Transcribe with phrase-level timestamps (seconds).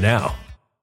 [0.00, 0.34] now.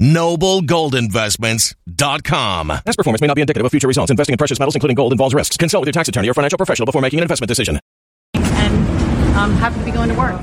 [0.00, 2.68] Noblegoldinvestments.com.
[2.68, 4.10] Past performance may not be indicative of future results.
[4.10, 5.56] Investing in precious metals, including gold, involves risks.
[5.56, 7.78] Consult with your tax attorney or financial professional before making an investment decision.
[8.34, 8.88] And
[9.36, 10.40] I'm happy to be going to work.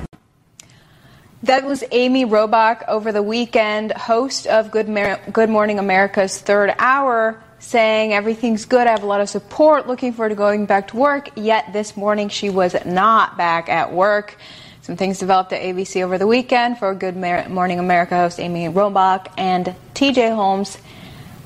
[1.43, 6.71] That was Amy Robach over the weekend, host of Good, Mer- Good Morning America's third
[6.77, 8.85] hour, saying everything's good.
[8.85, 11.29] I have a lot of support, looking forward to going back to work.
[11.35, 14.37] Yet this morning she was not back at work.
[14.83, 19.27] Some things developed at ABC over the weekend for Good Morning America host Amy Robach
[19.37, 20.75] and TJ Holmes.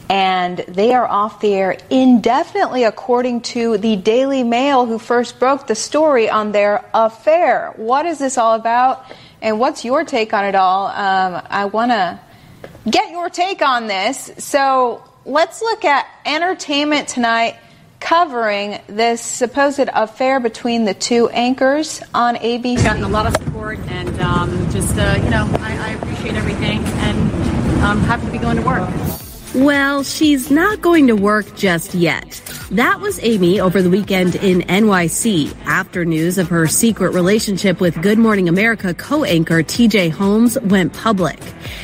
[0.08, 5.68] And they are off the air indefinitely, according to the Daily Mail, who first broke
[5.68, 7.74] the story on their affair.
[7.76, 9.06] What is this all about?
[9.42, 10.88] And what's your take on it all?
[10.88, 12.20] Um, I want to
[12.90, 14.32] get your take on this.
[14.38, 17.58] So let's look at entertainment tonight
[18.06, 22.84] covering this supposed affair between the two anchors on ABC.
[22.84, 26.84] Gotten a lot of support and um, just, uh, you know, I, I, appreciate everything
[26.84, 27.32] and
[27.84, 28.88] I'm happy to be going to work.
[29.56, 32.42] Well, she's not going to work just yet.
[32.72, 38.02] That was Amy over the weekend in NYC after news of her secret relationship with
[38.02, 41.40] Good Morning America co-anchor TJ Holmes went public.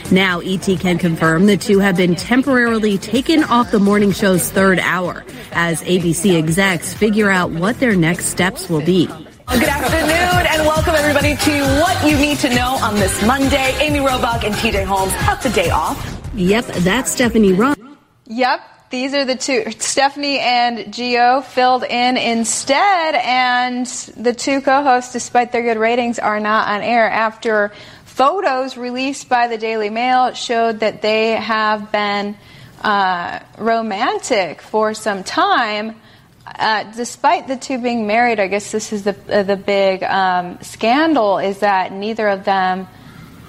[0.09, 4.79] Now ET can confirm the two have been temporarily taken off the morning show's third
[4.79, 9.05] hour as ABC execs figure out what their next steps will be.
[9.05, 13.75] Good afternoon and welcome everybody to What You Need to Know on this Monday.
[13.79, 16.19] Amy Robach and TJ Holmes have the day off.
[16.33, 17.75] Yep, that's Stephanie Ron.
[18.25, 18.61] Yep,
[18.91, 19.71] these are the two.
[19.79, 26.19] Stephanie and Gio filled in instead, and the two co hosts, despite their good ratings,
[26.19, 27.71] are not on air after
[28.03, 32.37] photos released by the Daily Mail showed that they have been
[32.81, 35.95] uh, romantic for some time.
[36.45, 40.59] Uh, despite the two being married, I guess this is the uh, the big um,
[40.61, 42.87] scandal is that neither of them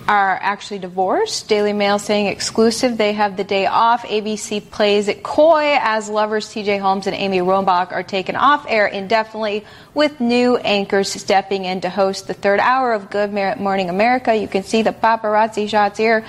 [0.08, 1.49] are actually divorced.
[1.49, 2.99] Daily Mail saying exclusive.
[2.99, 4.02] They have the day off.
[4.02, 8.87] ABC plays it coy as lovers TJ Holmes and Amy Robach are taken off air
[8.87, 9.64] indefinitely
[9.94, 14.34] with new anchors stepping in to host the third hour of Good Morning America.
[14.34, 16.25] You can see the paparazzi shots here.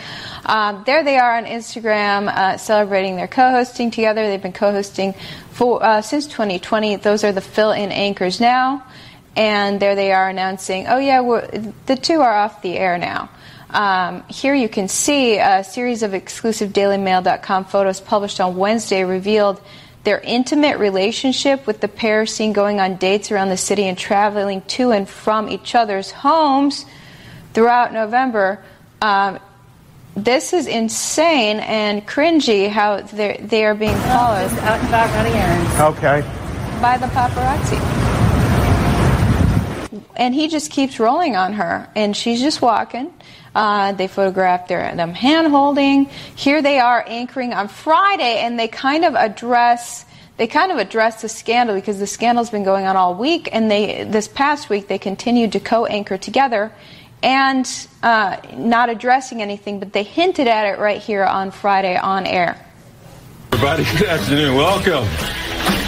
[0.46, 4.28] Um, there they are on Instagram uh, celebrating their co-hosting together.
[4.28, 5.16] They've been co-hosting
[5.60, 6.98] uh, since 2020.
[6.98, 8.86] Those are the fill-in anchors now.
[9.36, 11.22] And there they are announcing, oh yeah,
[11.88, 13.30] the two are off the air now.
[13.74, 19.60] Um, here you can see a series of exclusive DailyMail.com photos published on Wednesday revealed
[20.04, 24.62] their intimate relationship with the pair seen going on dates around the city and traveling
[24.64, 26.86] to and from each other's homes
[27.54, 28.64] throughout November.
[29.02, 29.40] Um,
[30.16, 34.50] this is insane and cringy how they are being followed.
[34.50, 35.80] Just out and about running errands.
[35.98, 36.22] Okay.
[36.80, 37.80] By the paparazzi.
[40.16, 43.12] And he just keeps rolling on her, and she's just walking.
[43.56, 46.06] Uh, they photographed their, them hand holding.
[46.36, 50.06] Here they are anchoring on Friday, and they kind of address
[50.36, 53.70] they kind of address the scandal because the scandal's been going on all week, and
[53.70, 56.72] they this past week they continued to co-anchor together,
[57.22, 62.26] and uh, not addressing anything, but they hinted at it right here on Friday on
[62.26, 62.60] air.
[63.52, 64.56] Everybody, good afternoon.
[64.56, 65.08] Welcome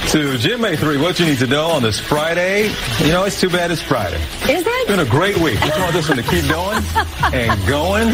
[0.10, 2.69] to GMA3, what you need to know on this Friday.
[3.00, 4.22] You know, it's too bad it's Friday.
[4.44, 4.68] Is it?
[4.68, 5.60] It's been a great week.
[5.62, 6.78] We want this one to keep going
[7.34, 8.10] and going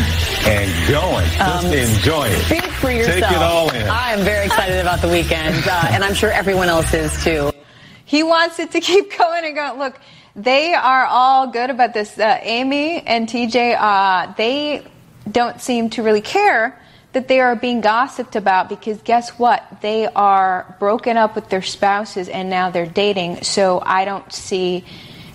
[0.46, 1.26] and going.
[1.32, 2.40] Just um, enjoy it.
[2.46, 3.20] Speak for yourself.
[3.20, 3.88] Take it all in.
[3.90, 7.52] I am very excited about the weekend, uh, and I'm sure everyone else is too.
[8.06, 9.78] He wants it to keep going and going.
[9.78, 10.00] Look,
[10.36, 12.18] they are all good about this.
[12.18, 14.86] Uh, Amy and TJ, uh, they
[15.30, 16.82] don't seem to really care
[17.13, 19.66] that they are being gossiped about because guess what?
[19.81, 23.44] They are broken up with their spouses and now they're dating.
[23.44, 24.86] So I don't see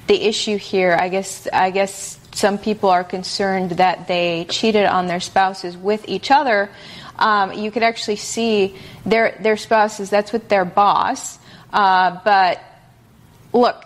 [0.07, 0.97] the issue here.
[0.99, 6.09] I guess I guess some people are concerned that they cheated on their spouses with
[6.09, 6.71] each other.
[7.19, 10.11] Um, you could actually see their their spouses.
[10.11, 11.39] That's with their boss.
[11.73, 12.61] Uh, but
[13.53, 13.86] look,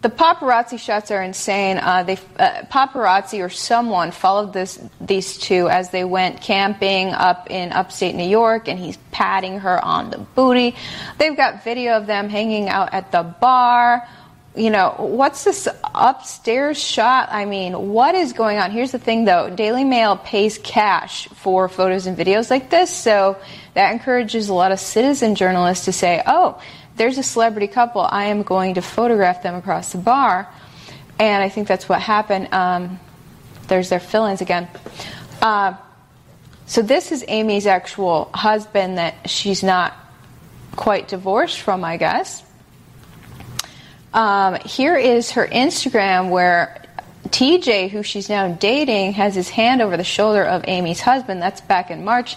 [0.00, 1.78] the paparazzi shots are insane.
[1.78, 7.50] Uh, they uh, paparazzi or someone followed this these two as they went camping up
[7.50, 10.74] in upstate New York, and he's patting her on the booty.
[11.18, 14.06] They've got video of them hanging out at the bar.
[14.56, 17.28] You know, what's this upstairs shot?
[17.32, 18.70] I mean, what is going on?
[18.70, 23.36] Here's the thing though Daily Mail pays cash for photos and videos like this, so
[23.74, 26.60] that encourages a lot of citizen journalists to say, oh,
[26.96, 30.48] there's a celebrity couple, I am going to photograph them across the bar.
[31.18, 32.52] And I think that's what happened.
[32.52, 32.98] Um,
[33.68, 34.68] there's their fill ins again.
[35.40, 35.74] Uh,
[36.66, 39.94] so this is Amy's actual husband that she's not
[40.76, 42.42] quite divorced from, I guess.
[44.12, 46.82] Um, here is her Instagram where
[47.28, 51.42] TJ, who she's now dating, has his hand over the shoulder of Amy's husband.
[51.42, 52.36] That's back in March.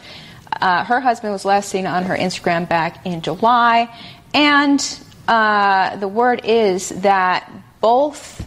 [0.51, 3.89] Uh, her husband was last seen on her Instagram back in July.
[4.33, 8.45] And uh, the word is that both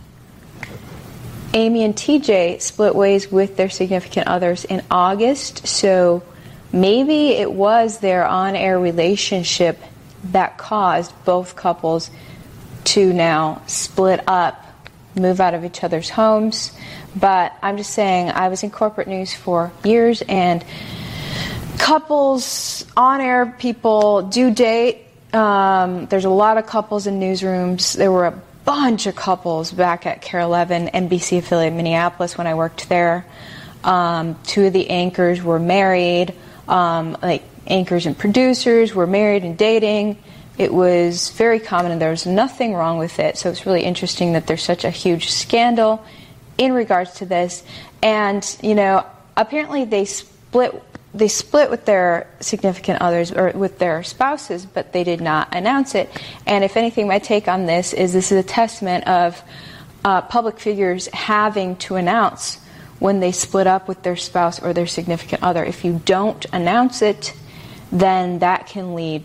[1.53, 5.67] Amy and TJ split ways with their significant others in August.
[5.67, 6.23] So
[6.73, 9.79] maybe it was their on air relationship
[10.25, 12.11] that caused both couples
[12.85, 14.65] to now split up,
[15.17, 16.73] move out of each other's homes.
[17.17, 20.65] But I'm just saying, I was in corporate news for years, and
[21.79, 27.97] couples, on air people do date um, there's a lot of couples in newsrooms.
[27.97, 32.55] There were a bunch of couples back at KARE 11, NBC affiliate Minneapolis, when I
[32.55, 33.25] worked there.
[33.85, 36.35] Um, two of the anchors were married,
[36.69, 40.19] um, like anchors and producers were married and dating.
[40.59, 43.39] It was very common, and there was nothing wrong with it.
[43.39, 46.05] So it's really interesting that there's such a huge scandal
[46.59, 47.65] in regards to this.
[48.03, 49.07] And, you know,
[49.37, 55.02] apparently they split they split with their significant others or with their spouses, but they
[55.02, 56.09] did not announce it.
[56.47, 59.43] And if anything, my take on this is this is a testament of
[60.05, 62.59] uh, public figures having to announce
[63.00, 65.64] when they split up with their spouse or their significant other.
[65.64, 67.35] If you don't announce it,
[67.90, 69.25] then that can lead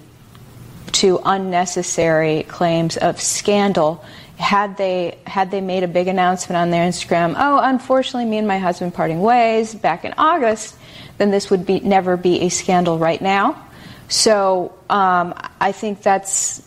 [0.93, 4.03] to unnecessary claims of scandal.
[4.37, 8.47] Had they had they made a big announcement on their Instagram, oh, unfortunately, me and
[8.47, 10.75] my husband parting ways back in August,
[11.17, 13.67] then this would be never be a scandal right now.
[14.07, 16.61] So um, I think that's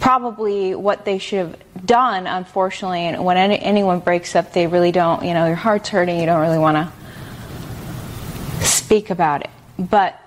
[0.00, 3.00] probably what they should have done, unfortunately.
[3.00, 6.26] And when any, anyone breaks up, they really don't, you know, your heart's hurting, you
[6.26, 9.50] don't really want to speak about it.
[9.78, 10.20] But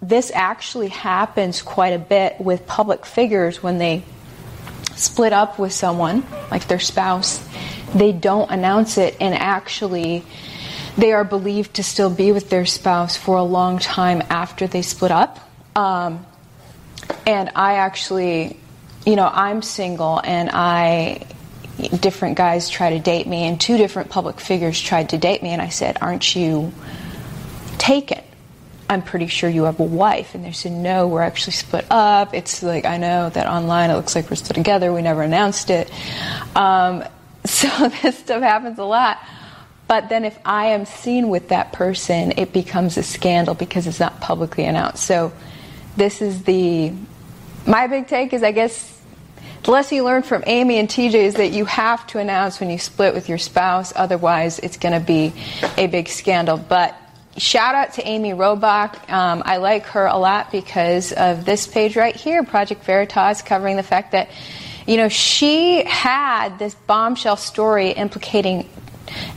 [0.00, 4.02] this actually happens quite a bit with public figures when they
[4.96, 7.46] split up with someone, like their spouse.
[7.94, 10.24] They don't announce it, and actually,
[10.96, 14.82] they are believed to still be with their spouse for a long time after they
[14.82, 15.38] split up.
[15.76, 16.24] Um,
[17.26, 18.58] and I actually
[19.06, 21.26] you know, I'm single and I
[22.00, 25.50] different guys try to date me and two different public figures tried to date me
[25.50, 26.72] and I said, "Aren't you
[27.78, 28.22] taken?"
[28.88, 30.34] I'm pretty sure you have a wife.
[30.34, 32.34] And they said, no, we're actually split up.
[32.34, 34.92] It's like, I know that online it looks like we're still together.
[34.92, 35.90] We never announced it.
[36.54, 37.02] Um,
[37.46, 39.18] so this stuff happens a lot.
[39.94, 44.00] But then if I am seen with that person, it becomes a scandal because it's
[44.00, 45.04] not publicly announced.
[45.04, 45.32] So
[45.96, 46.92] this is the,
[47.64, 49.00] my big take is I guess
[49.62, 52.70] the lesson you learned from Amy and TJ is that you have to announce when
[52.70, 55.32] you split with your spouse, otherwise, it's going to be
[55.78, 56.56] a big scandal.
[56.56, 56.96] But
[57.36, 59.08] shout out to Amy Robach.
[59.08, 63.76] Um, I like her a lot because of this page right here, Project Veritas, covering
[63.76, 64.28] the fact that,
[64.88, 68.68] you know, she had this bombshell story implicating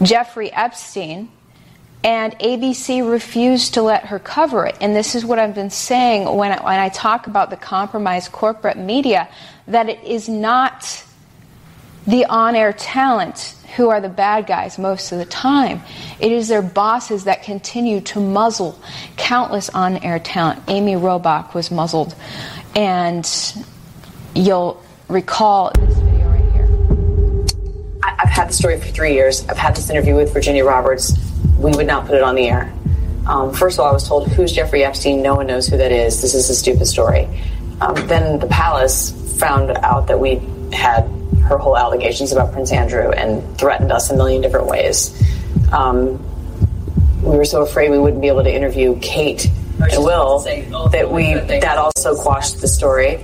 [0.02, 1.30] Jeffrey Epstein
[2.04, 4.78] and ABC refused to let her cover it.
[4.80, 8.32] And this is what I've been saying when I, when I talk about the compromised
[8.32, 9.28] corporate media
[9.68, 11.04] that it is not
[12.06, 15.82] the on air talent who are the bad guys most of the time.
[16.20, 18.80] It is their bosses that continue to muzzle
[19.18, 20.64] countless on air talent.
[20.68, 22.16] Amy Robach was muzzled.
[22.76, 23.30] And
[24.34, 26.68] you'll recall this video right here.
[28.20, 29.48] I've had the story for three years.
[29.48, 31.18] I've had this interview with Virginia Roberts
[31.58, 32.72] we would not put it on the air.
[33.26, 35.22] Um, first of all, I was told, Who's Jeffrey Epstein?
[35.22, 36.22] No one knows who that is.
[36.22, 37.28] This is a stupid story.
[37.82, 40.40] Um, then the palace found out that we
[40.72, 41.02] had
[41.44, 45.14] her whole allegations about Prince Andrew and threatened us a million different ways.
[45.72, 46.24] Um,
[47.22, 50.40] we were so afraid we wouldn't be able to interview Kate and Will
[50.92, 53.24] that we that also quashed the story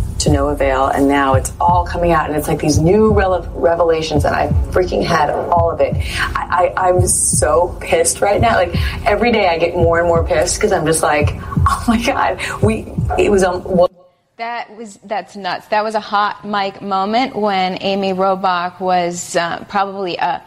[0.23, 4.25] to no avail, and now it's all coming out, and it's like these new revelations,
[4.25, 5.95] and I freaking had all of it.
[6.19, 8.55] I, I, I'm so pissed right now.
[8.55, 8.75] Like
[9.05, 12.39] every day, I get more and more pissed because I'm just like, oh my god,
[12.61, 12.93] we.
[13.17, 13.63] It was um.
[13.63, 13.89] Well,
[14.37, 15.67] that was that's nuts.
[15.67, 20.39] That was a hot mic moment when Amy Robach was uh, probably uh,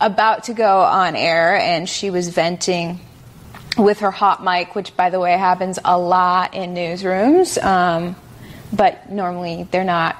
[0.00, 3.00] about to go on air, and she was venting
[3.78, 7.62] with her hot mic, which, by the way, happens a lot in newsrooms.
[7.62, 8.16] Um,
[8.72, 10.16] but normally they're not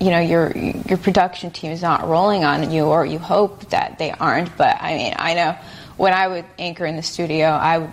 [0.00, 3.98] you know your your production team is not rolling on you or you hope that
[3.98, 5.56] they aren't but i mean i know
[5.96, 7.92] when i would anchor in the studio i would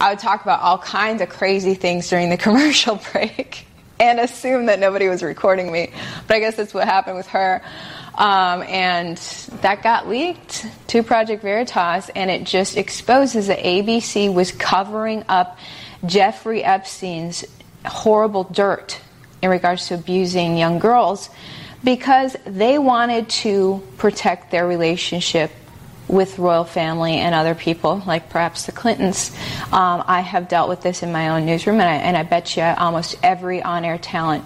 [0.00, 3.66] i would talk about all kinds of crazy things during the commercial break
[3.98, 5.90] and assume that nobody was recording me
[6.26, 7.62] but i guess that's what happened with her.
[8.16, 9.16] Um, and
[9.62, 15.58] that got leaked to project veritas and it just exposes that abc was covering up
[16.06, 17.44] jeffrey epstein's
[17.84, 19.00] horrible dirt
[19.42, 21.30] in regards to abusing young girls
[21.82, 25.50] because they wanted to protect their relationship
[26.08, 29.30] with royal family and other people, like perhaps the Clintons.
[29.72, 32.56] Um, I have dealt with this in my own newsroom, and I, and I bet
[32.56, 34.44] you almost every on air talent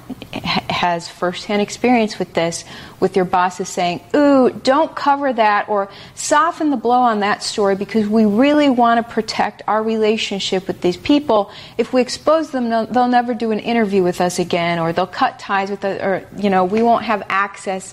[0.78, 2.64] has firsthand experience with this,
[3.00, 7.74] with your bosses saying, Ooh, don't cover that, or soften the blow on that story
[7.74, 11.50] because we really want to protect our relationship with these people.
[11.76, 15.40] If we expose them, they'll, never do an interview with us again, or they'll cut
[15.40, 17.92] ties with us, or, you know, we won't have access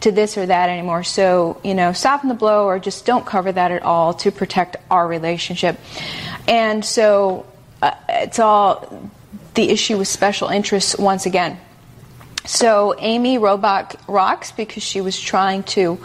[0.00, 1.04] to this or that anymore.
[1.04, 4.76] So, you know, soften the blow or just don't cover that at all to protect
[4.90, 5.78] our relationship.
[6.46, 7.46] And so
[7.80, 9.10] uh, it's all
[9.54, 11.58] the issue with special interests once again.
[12.46, 15.98] So Amy Robach rocks because she was trying to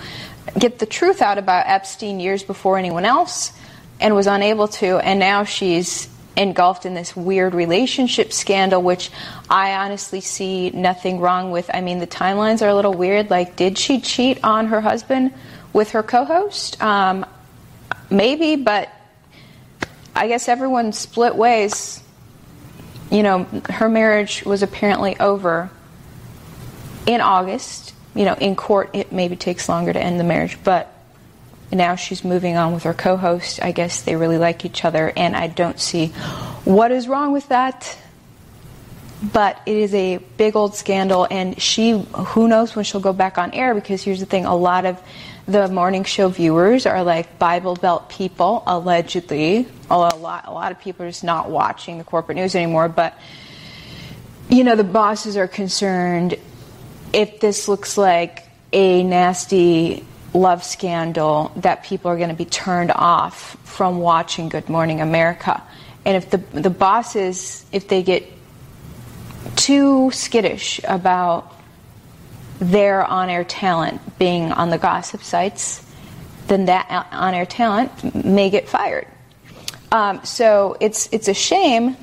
[0.57, 3.53] get the truth out about Epstein years before anyone else
[3.99, 9.11] and was unable to, and now she's engulfed in this weird relationship scandal, which
[9.49, 11.69] I honestly see nothing wrong with.
[11.71, 13.29] I mean, the timelines are a little weird.
[13.29, 15.33] Like, did she cheat on her husband
[15.73, 16.81] with her co host?
[16.81, 17.23] Um,
[18.09, 18.89] maybe, but
[20.15, 22.01] I guess everyone split ways.
[23.11, 25.69] You know, her marriage was apparently over
[27.05, 27.93] in August.
[28.13, 30.93] You know, in court, it maybe takes longer to end the marriage, but
[31.71, 33.63] now she's moving on with her co host.
[33.63, 36.07] I guess they really like each other, and I don't see
[36.65, 37.97] what is wrong with that.
[39.23, 43.37] But it is a big old scandal, and she, who knows when she'll go back
[43.37, 45.01] on air because here's the thing a lot of
[45.45, 49.67] the morning show viewers are like Bible Belt people, allegedly.
[49.89, 52.89] A lot, a lot of people are just not watching the corporate news anymore.
[52.89, 53.17] But,
[54.49, 56.35] you know, the bosses are concerned
[57.13, 62.91] if this looks like a nasty love scandal that people are going to be turned
[62.91, 65.61] off from watching Good Morning America.
[66.05, 68.23] And if the the bosses, if they get
[69.55, 71.53] too skittish about
[72.59, 75.85] their on-air talent being on the gossip sites,
[76.47, 79.07] then that on-air talent may get fired.
[79.91, 81.97] Um, so it's it's a shame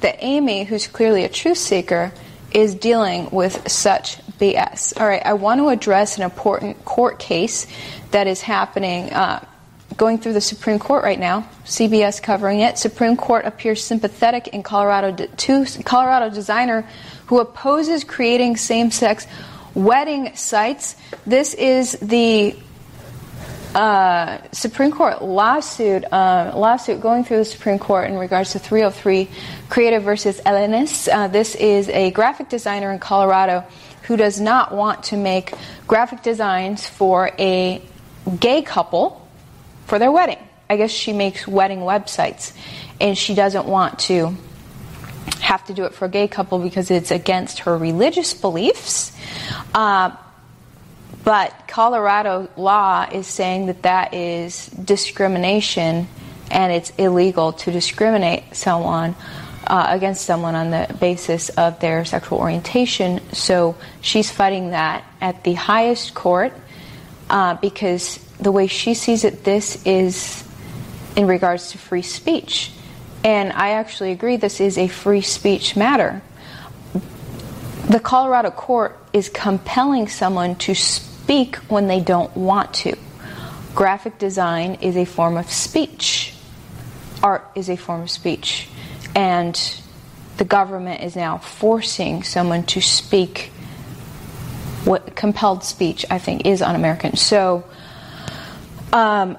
[0.00, 2.12] that Amy, who's clearly a truth seeker,
[2.52, 4.98] is dealing with such BS.
[5.00, 7.66] All right, I want to address an important court case
[8.10, 9.44] that is happening, uh,
[9.96, 11.48] going through the Supreme Court right now.
[11.64, 12.78] CBS covering it.
[12.78, 16.86] Supreme Court appears sympathetic in Colorado to Colorado designer
[17.26, 19.26] who opposes creating same-sex
[19.74, 20.96] wedding sites.
[21.26, 22.56] This is the
[23.74, 29.28] uh, Supreme Court lawsuit uh, lawsuit going through the Supreme Court in regards to 303
[29.68, 31.08] Creative versus Elenis.
[31.12, 33.64] Uh, this is a graphic designer in Colorado
[34.06, 35.52] who does not want to make
[35.86, 37.82] graphic designs for a
[38.38, 39.28] gay couple
[39.86, 40.38] for their wedding.
[40.68, 42.52] I guess she makes wedding websites,
[43.00, 44.34] and she doesn't want to
[45.40, 49.16] have to do it for a gay couple because it's against her religious beliefs.
[49.74, 50.10] Uh,
[51.24, 56.08] but Colorado law is saying that that is discrimination
[56.50, 59.16] and it's illegal to discriminate someone
[59.66, 63.20] uh, against someone on the basis of their sexual orientation.
[63.32, 66.52] So she's fighting that at the highest court
[67.28, 70.44] uh, because the way she sees it, this is
[71.16, 72.72] in regards to free speech.
[73.24, 76.22] And I actually agree this is a free speech matter.
[77.88, 82.96] The Colorado court is compelling someone to speak when they don't want to.
[83.74, 86.34] Graphic design is a form of speech.
[87.22, 88.68] Art is a form of speech.
[89.16, 89.58] And
[90.36, 93.50] the government is now forcing someone to speak
[94.84, 97.16] what compelled speech, I think, is un American.
[97.16, 97.64] So
[98.92, 99.38] um,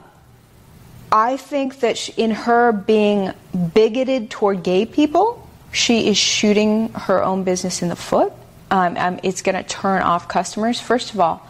[1.11, 3.31] I think that in her being
[3.73, 8.33] bigoted toward gay people, she is shooting her own business in the foot.
[8.71, 10.81] Um, um, it's going to turn off customers.
[10.81, 11.47] First of all,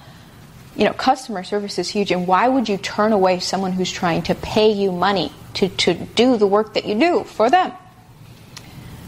[0.76, 4.22] you know, customer service is huge, and why would you turn away someone who's trying
[4.24, 7.72] to pay you money to, to do the work that you do for them?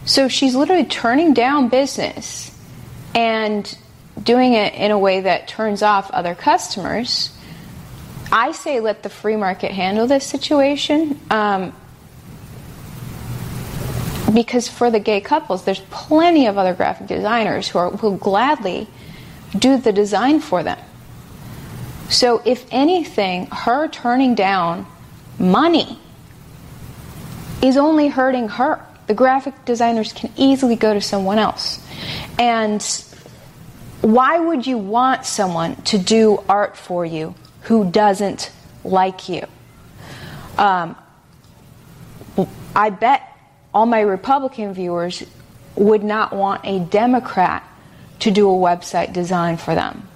[0.09, 2.49] So she's literally turning down business
[3.13, 3.77] and
[4.21, 7.31] doing it in a way that turns off other customers.
[8.31, 11.19] I say let the free market handle this situation.
[11.29, 11.75] Um,
[14.33, 18.87] because for the gay couples, there's plenty of other graphic designers who are, will gladly
[19.55, 20.79] do the design for them.
[22.09, 24.87] So, if anything, her turning down
[25.37, 25.99] money
[27.61, 31.83] is only hurting her the graphic designers can easily go to someone else.
[32.37, 32.79] And
[34.01, 38.51] why would you want someone to do art for you who doesn't
[38.83, 39.47] like you?
[40.59, 40.95] Um,
[42.75, 43.23] I bet
[43.73, 45.23] all my Republican viewers
[45.75, 47.67] would not want a Democrat
[48.19, 50.07] to do a website design for them.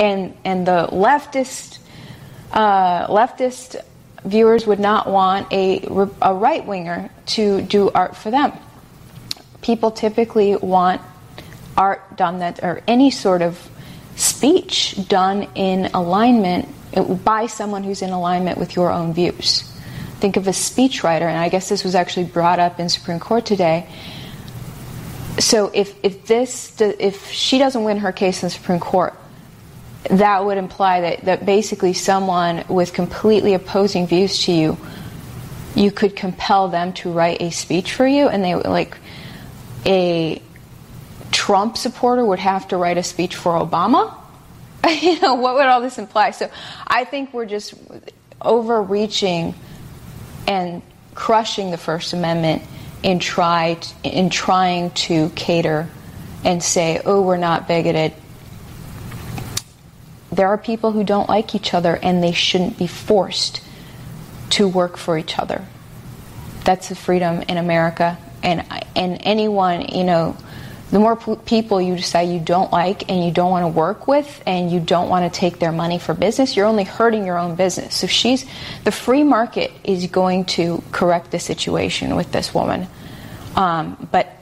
[0.00, 1.78] And, and the leftist,
[2.50, 3.80] uh, leftist
[4.24, 5.86] viewers would not want a,
[6.22, 8.52] a right winger to do art for them.
[9.62, 11.00] People typically want
[11.76, 13.70] art done that, or any sort of
[14.16, 19.62] speech done in alignment uh, by someone who's in alignment with your own views.
[20.18, 23.46] Think of a speechwriter, and I guess this was actually brought up in Supreme Court
[23.46, 23.88] today.
[25.38, 29.14] So if, if this if she doesn't win her case in the Supreme Court,
[30.04, 34.78] that would imply that, that basically someone with completely opposing views to you,
[35.74, 38.96] you could compel them to write a speech for you, and they like
[39.86, 40.40] a
[41.30, 44.14] Trump supporter would have to write a speech for Obama?
[45.02, 46.30] you know, what would all this imply?
[46.30, 46.50] So
[46.86, 47.74] I think we're just
[48.40, 49.54] overreaching
[50.46, 50.82] and
[51.14, 52.62] crushing the First Amendment
[53.02, 55.88] in try in trying to cater
[56.44, 58.14] and say, "Oh, we're not bigoted."
[60.38, 63.60] There are people who don't like each other, and they shouldn't be forced
[64.50, 65.66] to work for each other.
[66.62, 70.36] That's the freedom in America, and and anyone you know
[70.92, 74.06] the more p- people you decide you don't like and you don't want to work
[74.06, 77.36] with and you don't want to take their money for business, you're only hurting your
[77.36, 77.96] own business.
[77.96, 78.46] So she's
[78.84, 82.86] the free market is going to correct the situation with this woman,
[83.56, 84.37] um, but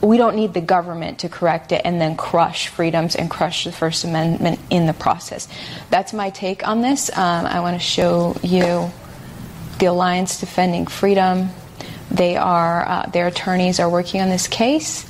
[0.00, 3.72] we don't need the government to correct it and then crush freedoms and crush the
[3.72, 5.48] First Amendment in the process.
[5.90, 7.10] That's my take on this.
[7.16, 8.90] Um, I want to show you
[9.78, 11.50] the Alliance Defending Freedom.
[12.10, 15.08] They are uh, their attorneys are working on this case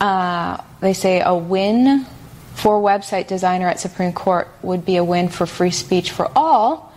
[0.00, 2.06] uh, they say a win
[2.54, 6.87] for website designer at Supreme Court would be a win for free speech for all.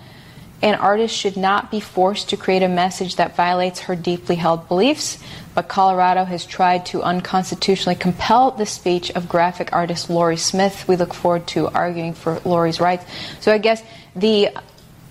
[0.61, 4.67] An artist should not be forced to create a message that violates her deeply held
[4.67, 5.17] beliefs.
[5.55, 10.87] But Colorado has tried to unconstitutionally compel the speech of graphic artist Lorie Smith.
[10.87, 13.05] We look forward to arguing for Lorie's rights.
[13.39, 13.81] So I guess
[14.15, 14.49] the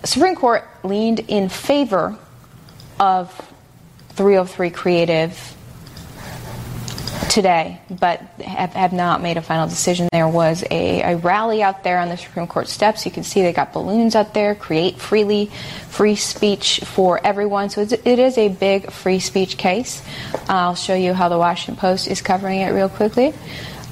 [0.03, 2.17] Supreme Court leaned in favor
[2.99, 3.29] of
[4.09, 5.57] 303 Creative
[7.31, 10.09] today, but have, have, not made a final decision.
[10.11, 13.05] There was a, a, rally out there on the Supreme Court steps.
[13.05, 15.45] You can see they got balloons out there, create freely,
[15.87, 17.69] free speech for everyone.
[17.69, 20.03] So it's, it is a big free speech case.
[20.49, 23.33] I'll show you how the Washington Post is covering it real quickly.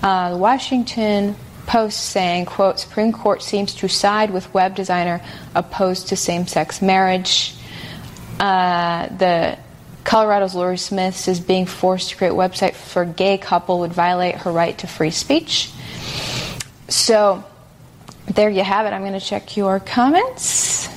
[0.04, 5.22] Uh, the Washington Post saying, quote, Supreme Court seems to side with web designer
[5.56, 7.56] opposed to same-sex marriage.
[8.38, 9.58] Uh, the
[10.04, 13.94] Colorado's Lorie Smith says being forced to create a website for a gay couple would
[13.94, 15.72] violate her right to free speech.
[16.88, 17.44] So
[18.34, 18.90] there you have it.
[18.90, 20.88] I'm going to check your comments.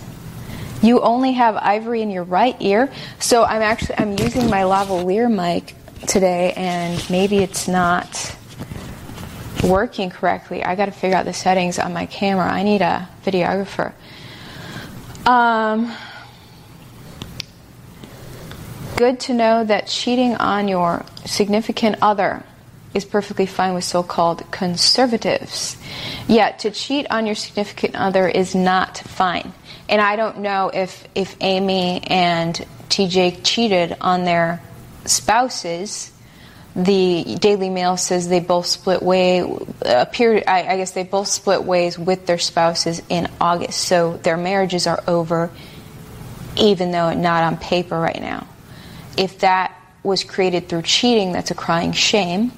[0.82, 2.90] You only have ivory in your right ear.
[3.18, 5.74] So I'm actually I'm using my lavalier mic
[6.06, 8.36] today and maybe it's not
[9.62, 10.64] working correctly.
[10.64, 12.50] I got to figure out the settings on my camera.
[12.50, 13.92] I need a videographer.
[15.24, 15.94] Um,
[19.02, 22.44] good to know that cheating on your significant other
[22.94, 25.76] is perfectly fine with so called conservatives.
[26.28, 29.52] Yet to cheat on your significant other is not fine.
[29.88, 32.54] And I don't know if, if Amy and
[32.90, 34.62] TJ cheated on their
[35.04, 36.12] spouses.
[36.76, 39.44] The Daily Mail says they both split way
[39.84, 43.80] appear I, I guess they both split ways with their spouses in August.
[43.80, 45.50] So their marriages are over
[46.56, 48.46] even though not on paper right now.
[49.16, 52.52] If that was created through cheating, that's a crying shame.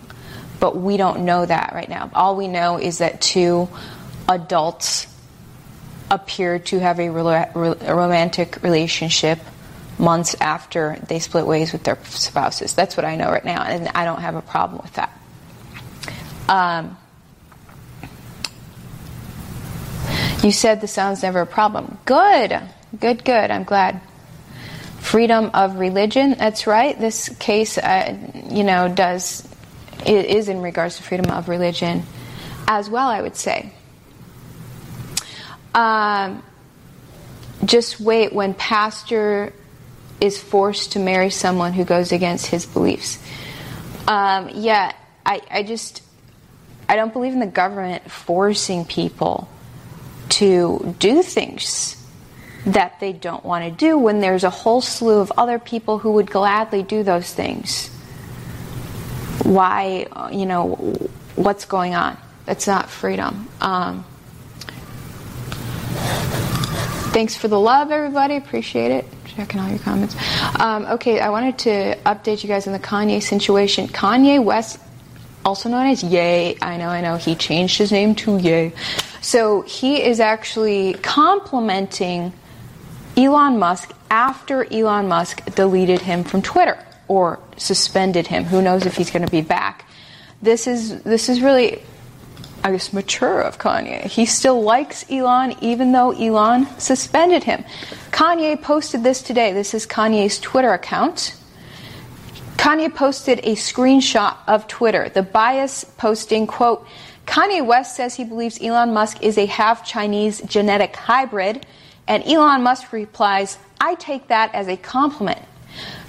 [0.60, 2.10] But we don't know that right now.
[2.14, 3.68] All we know is that two
[4.28, 5.06] adults
[6.10, 9.38] appear to have a, a romantic relationship
[9.98, 12.74] months after they split ways with their spouses.
[12.74, 15.10] That's what I know right now, and I don't have a problem with that.
[16.48, 16.96] Um,
[20.42, 21.98] you said the sound's never a problem.
[22.04, 22.60] Good,
[22.98, 23.50] good, good.
[23.50, 24.00] I'm glad
[25.04, 26.34] freedom of religion.
[26.38, 26.98] That's right.
[26.98, 28.16] This case, uh,
[28.48, 29.46] you know, does
[30.06, 32.02] is in regards to freedom of religion
[32.66, 33.08] as well.
[33.08, 33.70] I would say.
[35.74, 36.42] Um,
[37.64, 39.52] just wait when pastor
[40.20, 43.18] is forced to marry someone who goes against his beliefs.
[44.08, 44.92] Um, yeah,
[45.26, 46.02] I, I just
[46.88, 49.48] I don't believe in the government forcing people
[50.30, 52.03] to do things
[52.66, 56.12] that they don't want to do when there's a whole slew of other people who
[56.12, 57.88] would gladly do those things.
[59.42, 60.76] Why, you know,
[61.36, 62.16] what's going on?
[62.46, 63.48] That's not freedom.
[63.60, 64.04] Um,
[67.12, 68.36] thanks for the love, everybody.
[68.36, 69.04] Appreciate it.
[69.26, 70.16] Checking all your comments.
[70.58, 73.88] Um, okay, I wanted to update you guys on the Kanye situation.
[73.88, 74.78] Kanye West,
[75.44, 78.72] also known as Ye, I know, I know, he changed his name to Ye.
[79.20, 82.32] So he is actually complimenting
[83.16, 88.44] Elon Musk after Elon Musk deleted him from Twitter or suspended him.
[88.44, 89.86] Who knows if he's going to be back?
[90.42, 91.82] This is this is really
[92.64, 94.04] I guess mature of Kanye.
[94.04, 97.64] He still likes Elon even though Elon suspended him.
[98.10, 99.52] Kanye posted this today.
[99.52, 101.36] This is Kanye's Twitter account.
[102.56, 105.10] Kanye posted a screenshot of Twitter.
[105.10, 106.86] The bias posting, quote,
[107.26, 111.66] Kanye West says he believes Elon Musk is a half Chinese genetic hybrid
[112.06, 115.42] and Elon Musk replies, I take that as a compliment.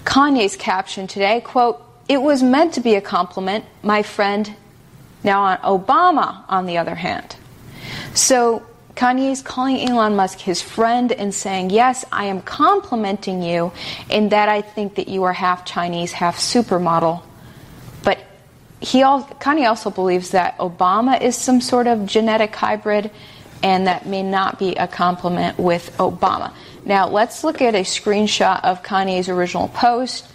[0.04, 4.56] Kanye's caption today, quote, it was meant to be a compliment, my friend
[5.24, 7.36] Now, on Obama, on the other hand,
[8.14, 8.64] so
[8.96, 13.74] Kanye is calling Elon Musk his friend and saying, Yes, I am complimenting you
[14.10, 17.22] in that I think that you are half Chinese, half supermodel.
[18.04, 18.20] But
[18.80, 23.12] he Kanye also believes that Obama is some sort of genetic hybrid,
[23.64, 26.54] and that may not be a compliment with Obama.
[26.86, 30.28] Now, let's look at a screenshot of Kanye's original post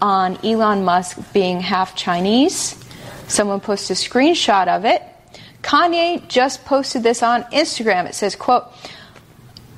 [0.00, 2.82] on Elon Musk being half Chinese.
[3.26, 5.02] Someone posted a screenshot of it.
[5.62, 8.06] Kanye just posted this on Instagram.
[8.06, 8.64] It says, quote,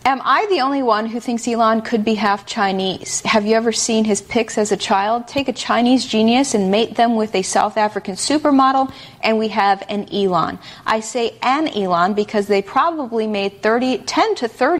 [0.07, 3.21] Am I the only one who thinks Elon could be half Chinese?
[3.21, 5.29] Have you ever seen his pics as a child?
[5.29, 8.91] Take a Chinese genius and mate them with a South African supermodel,
[9.23, 10.59] and we have an Elon.
[10.87, 14.80] I say an Elon because they probably made 30, 10 to 30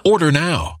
[0.03, 0.80] Order now.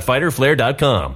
[0.01, 1.15] www.fighterflare.com.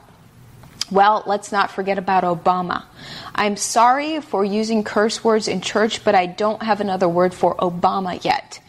[0.91, 2.83] well, let's not forget about Obama.
[3.33, 7.55] I'm sorry for using curse words in church, but I don't have another word for
[7.55, 8.59] Obama yet.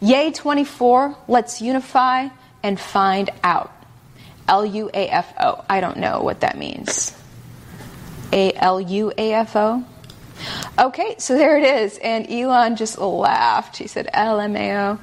[0.00, 2.28] Ye 24, let's unify
[2.62, 3.72] and find out.
[4.46, 5.64] L U A F O.
[5.70, 7.16] I don't know what that means.
[8.32, 9.84] A L U A F O?
[10.78, 11.98] Okay, so there it is.
[11.98, 13.76] And Elon just laughed.
[13.76, 14.98] He said LMAO.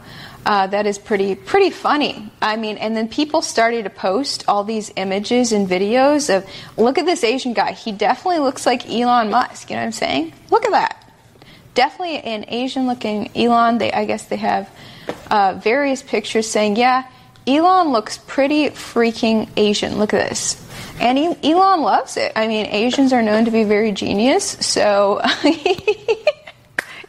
[0.46, 2.32] Uh, that is pretty pretty funny.
[2.42, 6.46] I mean, and then people started to post all these images and videos of
[6.78, 7.74] look at this Asian guy.
[7.74, 9.70] He definitely looks like Elon Musk.
[9.70, 10.34] You know what I'm saying?
[10.50, 11.04] Look at that.
[11.74, 13.78] Definitely an Asian-looking Elon.
[13.78, 14.70] They, I guess, they have
[15.30, 17.04] uh, various pictures saying, yeah,
[17.46, 20.00] Elon looks pretty freaking Asian.
[20.00, 20.64] Look at this.
[21.00, 22.32] And Elon loves it.
[22.36, 25.20] I mean, Asians are known to be very genius, so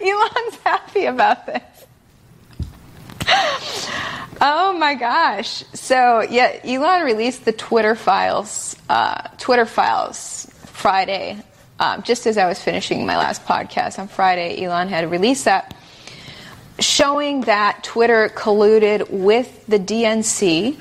[0.00, 1.77] Elon's happy about this.
[4.40, 5.64] Oh my gosh!
[5.74, 8.76] So yeah, Elon released the Twitter files.
[8.88, 11.42] Uh, Twitter files Friday,
[11.80, 14.62] um, just as I was finishing my last podcast on Friday.
[14.64, 15.76] Elon had released that,
[16.78, 20.78] showing that Twitter colluded with the DNC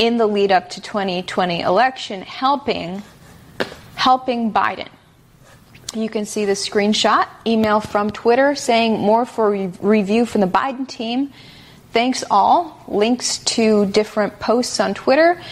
[0.00, 3.00] in the lead up to 2020 election, helping
[3.94, 4.88] helping Biden.
[5.94, 10.46] You can see the screenshot email from Twitter saying more for re- review from the
[10.46, 11.32] Biden team.
[11.92, 12.84] Thanks all.
[12.86, 15.42] Links to different posts on Twitter.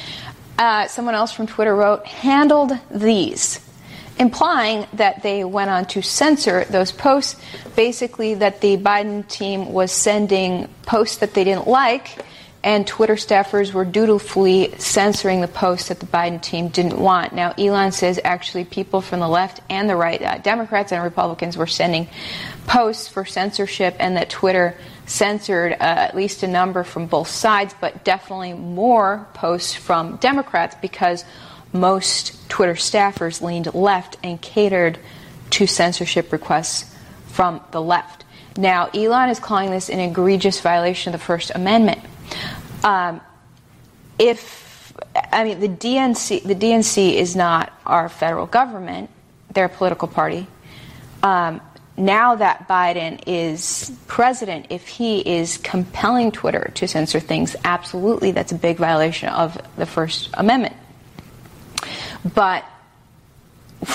[0.56, 3.60] Uh, someone else from Twitter wrote, handled these,
[4.20, 7.40] implying that they went on to censor those posts.
[7.74, 12.24] Basically, that the Biden team was sending posts that they didn't like
[12.68, 17.32] and Twitter staffers were dutifully censoring the posts that the Biden team didn't want.
[17.32, 21.56] Now, Elon says actually people from the left and the right, uh, Democrats and Republicans,
[21.56, 22.08] were sending
[22.66, 24.76] posts for censorship, and that Twitter
[25.06, 30.76] censored uh, at least a number from both sides, but definitely more posts from Democrats
[30.82, 31.24] because
[31.72, 34.98] most Twitter staffers leaned left and catered
[35.48, 36.94] to censorship requests
[37.28, 38.26] from the left.
[38.58, 42.02] Now, Elon is calling this an egregious violation of the First Amendment.
[42.84, 43.20] Um,
[44.18, 44.92] if
[45.32, 49.10] I mean the DNC, the DNC is not our federal government;
[49.52, 50.46] they're a political party.
[51.22, 51.60] Um,
[51.96, 58.52] now that Biden is president, if he is compelling Twitter to censor things, absolutely, that's
[58.52, 60.76] a big violation of the First Amendment.
[62.34, 62.64] But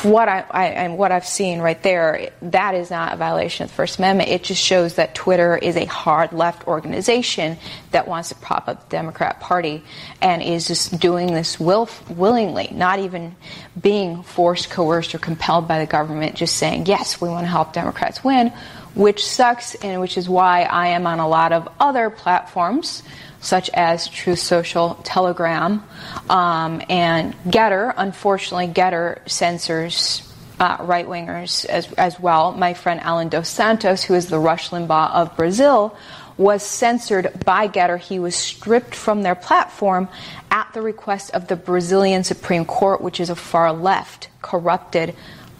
[0.03, 3.69] what I, I, and what I've seen right there, that is not a violation of
[3.69, 4.29] the First Amendment.
[4.29, 7.57] It just shows that Twitter is a hard left organization
[7.91, 9.83] that wants to prop up the Democrat Party
[10.21, 13.35] and is just doing this will, willingly, not even
[13.79, 17.73] being forced, coerced, or compelled by the government, just saying, yes, we want to help
[17.73, 18.53] Democrats win,
[18.95, 23.03] which sucks, and which is why I am on a lot of other platforms
[23.43, 25.83] such as Truth Social, Telegram,
[26.29, 27.93] um, and Gettr.
[27.95, 30.27] Unfortunately, Gettr censors
[30.59, 32.53] uh, right wingers as, as well.
[32.53, 35.95] My friend Allan Dos Santos, who is the Rush Limbaugh of Brazil,
[36.37, 37.99] was censored by Gettr.
[37.99, 40.07] He was stripped from their platform
[40.49, 45.15] at the request of the Brazilian Supreme Court, which is a far left, corrupted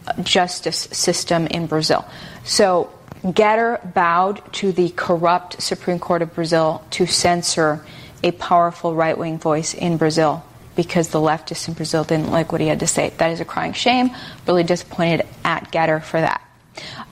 [0.08, 2.06] uh, justice system in Brazil.
[2.46, 2.91] So
[3.23, 7.83] Gettr bowed to the corrupt Supreme Court of Brazil to censor
[8.21, 10.43] a powerful right wing voice in Brazil
[10.75, 13.13] because the leftists in Brazil didn't like what he had to say.
[13.17, 14.12] That is a crying shame.
[14.47, 16.41] Really disappointed at Gettr for that.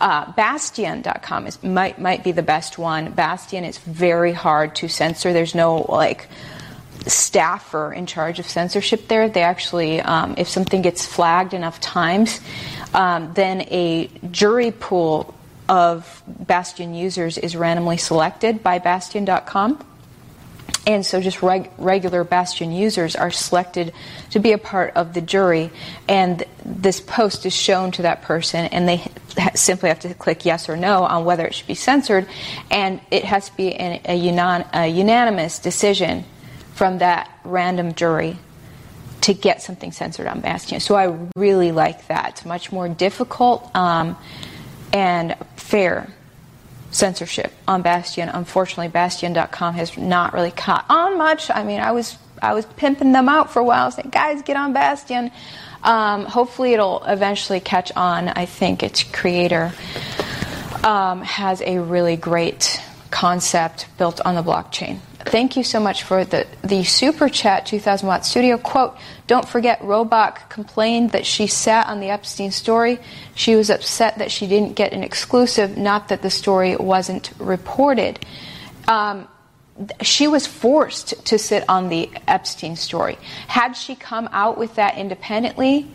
[0.02, 3.12] Uh, Bastyon.com is, might, might be the best one.
[3.12, 5.32] Bastyon is very hard to censor.
[5.32, 6.28] There's no like
[7.08, 9.30] staffer in charge of censorship there.
[9.30, 12.42] They actually, um, if something gets flagged enough times,
[12.94, 15.36] um, then a jury pool
[15.72, 19.82] of Bastyon users is randomly selected by Bastyon.com.
[20.86, 23.94] And so just reg- regular Bastyon users are selected
[24.32, 25.72] to be a part of the jury.
[26.10, 30.44] And this post is shown to that person, and they ha- simply have to click
[30.44, 32.28] yes or no on whether it should be censored.
[32.70, 36.26] And it has to be an, a, unan- a unanimous decision
[36.74, 38.38] from that random jury
[39.22, 40.82] to get something censored on Bastyon.
[40.82, 42.32] So I really like that.
[42.32, 43.74] It's much more difficult.
[43.74, 44.18] Um,
[44.94, 45.36] and
[45.72, 46.10] fair
[46.92, 48.28] censorship on Bastyon.
[48.28, 51.50] Unfortunately, Bastyon.com has not really caught on much.
[51.50, 54.58] I mean, I was I was pimping them out for a while, saying, "Guys, get
[54.58, 55.32] on Bastyon."
[55.84, 58.28] Um, hopefully, it'll eventually catch on.
[58.28, 59.72] I think its creator
[60.84, 65.00] um, has a really great concept built on the blockchain.
[65.26, 68.58] Thank you so much for the, the super chat, 2000 Watt Studio.
[68.58, 73.00] Quote, don't forget, Robach complained that she sat on the Epstein story.
[73.36, 78.20] She was upset that she didn't get an exclusive, not that the story wasn't reported.
[78.88, 79.28] Um,
[80.02, 83.18] she was forced to sit on the Epstein story.
[83.48, 85.88] Had she come out with that independently,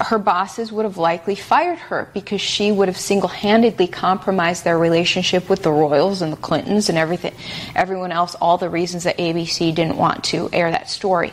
[0.00, 5.48] her bosses would have likely fired her because she would have single-handedly compromised their relationship
[5.48, 7.34] with the Royals and the Clintons and everything,
[7.74, 11.32] everyone else, all the reasons that ABC didn't want to air that story.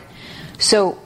[0.58, 0.98] So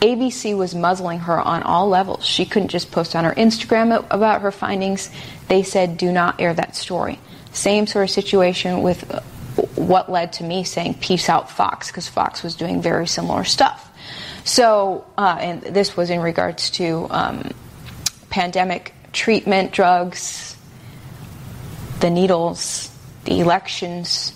[0.00, 2.26] ABC was muzzling her on all levels.
[2.26, 5.10] She couldn't just post on her Instagram about her findings.
[5.46, 7.20] They said, do not air that story.
[7.52, 9.20] Same sort of situation with uh,
[9.76, 13.91] what led to me saying, peace out, Fox, because Fox was doing very similar stuff.
[14.44, 17.50] So, uh, and this was in regards to um,
[18.30, 20.56] pandemic treatment, drugs,
[22.00, 22.90] the needles,
[23.24, 24.32] the elections,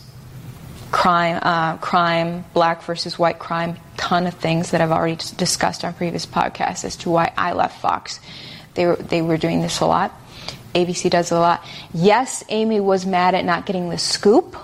[0.93, 5.93] crime, uh, crime, black versus white crime, ton of things that I've already discussed on
[5.95, 8.21] previous podcasts as to why I left Fox.
[8.75, 10.13] They were, they were doing this a lot.
[10.75, 11.65] ABC does a lot.
[11.93, 14.57] Yes, Amy was mad at not getting the scoop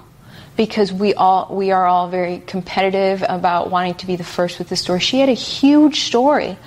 [0.57, 4.69] because we all we are all very competitive about wanting to be the first with
[4.69, 5.01] the story.
[5.01, 6.59] She had a huge story,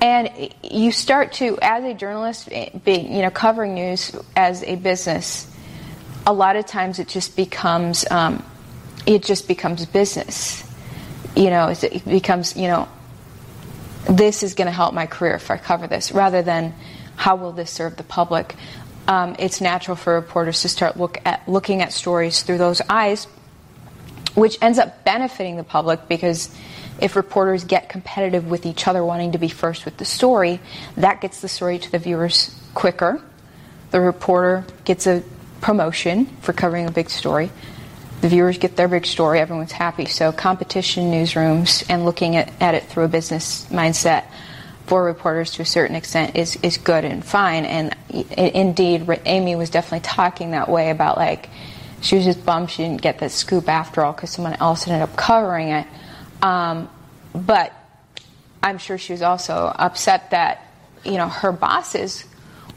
[0.00, 2.48] and you start to, as a journalist,
[2.84, 5.50] being you know covering news as a business.
[6.26, 8.44] A lot of times, it just becomes um,
[9.06, 10.62] it just becomes business.
[11.36, 12.88] You know, it becomes you know
[14.08, 16.74] this is going to help my career if I cover this, rather than
[17.16, 18.54] how will this serve the public
[19.06, 23.26] um, it's natural for reporters to start look at, looking at stories through those eyes,
[24.34, 26.54] which ends up benefiting the public because
[27.00, 30.60] if reporters get competitive with each other wanting to be first with the story,
[30.96, 33.20] that gets the story to the viewers quicker.
[33.90, 35.22] The reporter gets a
[35.60, 37.50] promotion for covering a big story.
[38.20, 40.06] The viewers get their big story, everyone's happy.
[40.06, 44.24] So, competition newsrooms and looking at, at it through a business mindset
[44.86, 47.64] for reporters to a certain extent is, is good and fine.
[47.64, 47.96] And
[48.36, 51.48] indeed, Amy was definitely talking that way about like,
[52.00, 55.02] she was just bummed she didn't get the scoop after all because someone else ended
[55.02, 55.86] up covering it.
[56.42, 56.90] Um,
[57.34, 57.72] but
[58.62, 60.60] I'm sure she was also upset that,
[61.04, 62.24] you know, her bosses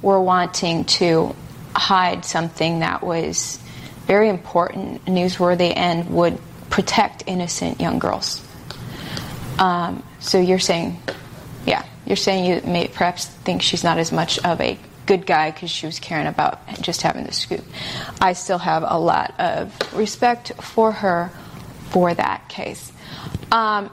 [0.02, 1.36] were wanting to
[1.76, 3.60] hide something that was
[4.06, 6.40] very important, newsworthy, and would
[6.70, 8.42] protect innocent young girls.
[9.60, 11.00] Um, so you're saying.
[12.08, 15.70] You're saying you may perhaps think she's not as much of a good guy because
[15.70, 17.64] she was caring about just having the scoop.
[18.22, 21.32] I still have a lot of respect for her
[21.90, 22.92] for that case.
[23.52, 23.92] Um,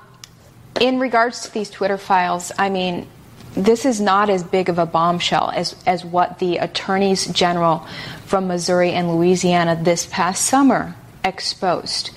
[0.80, 3.08] in regards to these Twitter files, I mean,
[3.54, 7.86] this is not as big of a bombshell as, as what the attorneys general
[8.26, 10.94] from Missouri and Louisiana this past summer
[11.24, 12.10] exposed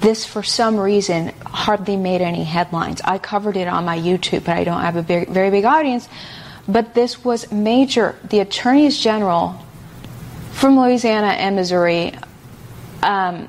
[0.00, 3.00] this, for some reason, hardly made any headlines.
[3.04, 6.08] I covered it on my YouTube, but I don't have a very, very big audience.
[6.68, 8.16] But this was major.
[8.28, 9.62] The attorneys general
[10.52, 12.14] from Louisiana and Missouri,
[13.02, 13.48] um,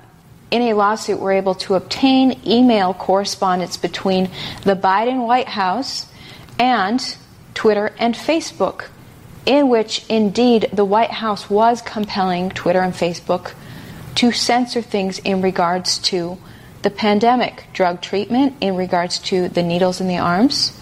[0.52, 4.30] in a lawsuit, were able to obtain email correspondence between
[4.64, 6.06] the Biden White House
[6.60, 7.18] and
[7.54, 8.86] Twitter and Facebook,
[9.46, 13.54] in which indeed the White House was compelling Twitter and Facebook
[14.18, 16.38] to censor things in regards to
[16.82, 20.80] the pandemic, drug treatment, in regards to the needles in the arms.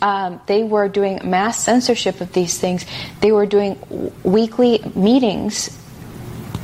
[0.00, 2.86] Um, they were doing mass censorship of these things.
[3.20, 5.78] They were doing w- weekly meetings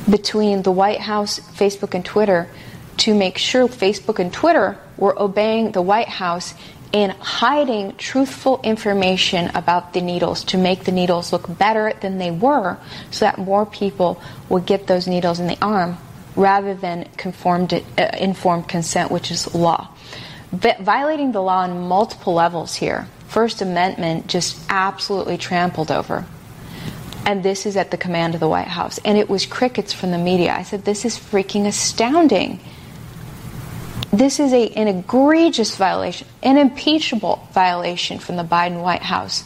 [0.09, 2.49] between the White House, Facebook, and Twitter
[2.97, 6.55] to make sure Facebook and Twitter were obeying the White House
[6.91, 12.31] in hiding truthful information about the needles to make the needles look better than they
[12.31, 12.77] were
[13.11, 15.97] so that more people would get those needles in the arm
[16.35, 19.89] rather than uh, informed consent, which is law.
[20.51, 23.07] But violating the law on multiple levels here.
[23.27, 26.25] First Amendment just absolutely trampled over.
[27.25, 28.97] And this is at the command of the White House.
[29.05, 30.51] And it was crickets from the media.
[30.53, 32.59] I said, this is freaking astounding.
[34.11, 39.43] This is a, an egregious violation, an impeachable violation from the Biden White House.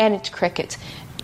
[0.00, 0.76] And it's crickets.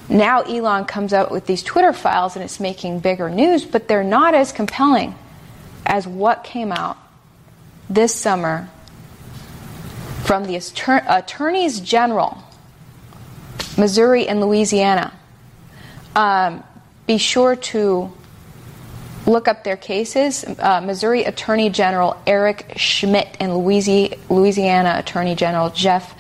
[0.08, 4.04] Now Elon comes out with these Twitter files and it's making bigger news, but they're
[4.04, 5.14] not as compelling
[5.84, 6.96] as what came out
[7.90, 8.68] this summer
[10.22, 10.56] from the
[11.08, 12.38] attorneys general,
[13.76, 15.12] Missouri and Louisiana.
[16.14, 16.62] Um,
[17.06, 18.12] be sure to
[19.26, 20.44] look up their cases.
[20.58, 26.14] Uh, Missouri Attorney General Eric Schmitt and Louisiana Attorney General Jeff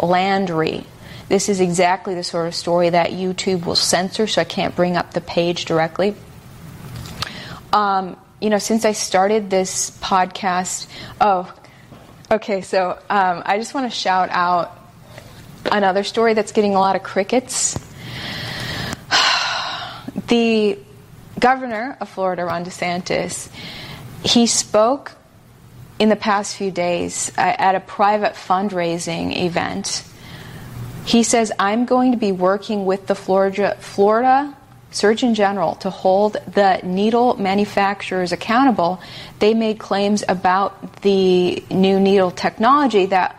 [0.00, 0.84] Landry.
[1.28, 4.96] This is exactly the sort of story that YouTube will censor, so I can't bring
[4.96, 6.16] up the page directly.
[7.72, 10.88] Um, you know, since I started this podcast,
[11.20, 11.54] oh,
[12.30, 14.76] okay, so um, I just want to shout out
[15.70, 17.78] another story that's getting a lot of crickets.
[20.26, 20.78] the
[21.40, 23.50] governor of Florida, Ron DeSantis,
[24.22, 25.12] he spoke
[25.98, 30.04] in the past few days uh, at a private fundraising event.
[31.04, 34.56] He says, I'm going to be working with the Florida, Florida
[34.90, 39.00] Surgeon General to hold the needle manufacturers accountable.
[39.38, 43.36] They made claims about the new needle technology that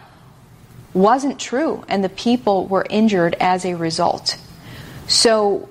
[0.94, 4.38] wasn't true, and the people were injured as a result.
[5.08, 5.70] So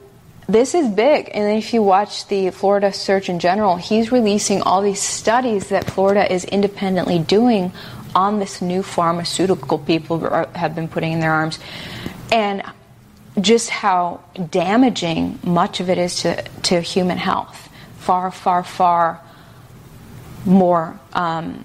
[0.53, 1.30] this is big.
[1.32, 6.30] And if you watch the Florida Surgeon General, he's releasing all these studies that Florida
[6.32, 7.72] is independently doing
[8.14, 10.18] on this new pharmaceutical people
[10.55, 11.59] have been putting in their arms.
[12.32, 12.62] And
[13.40, 14.20] just how
[14.51, 17.68] damaging much of it is to, to human health.
[17.98, 19.20] Far, far, far
[20.44, 21.64] more um,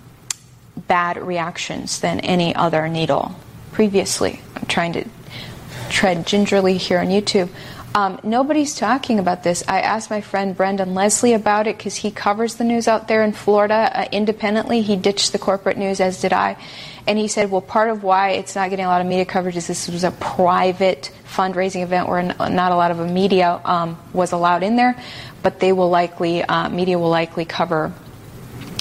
[0.88, 3.36] bad reactions than any other needle
[3.72, 4.42] previously.
[4.56, 5.06] I'm trying to
[5.90, 7.50] tread gingerly here on YouTube.
[7.96, 9.64] Um, nobody's talking about this.
[9.70, 13.24] I asked my friend Brendon Leslie about it because he covers the news out there
[13.24, 14.82] in Florida uh, independently.
[14.82, 16.58] He ditched the corporate news, as did I.
[17.08, 19.56] And he said, well, part of why it's not getting a lot of media coverage
[19.56, 24.34] is this was a private fundraising event where not a lot of media um, was
[24.34, 25.02] allowed in there,
[25.42, 27.94] but they will likely, uh, media will likely cover